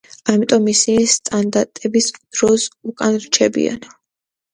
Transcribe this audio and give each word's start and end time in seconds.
ამიტომ 0.31 0.69
ისინი 0.71 1.03
სტანდარტების 1.15 2.07
დროს 2.15 2.65
უკან 2.93 3.21
რჩებიან. 3.27 3.87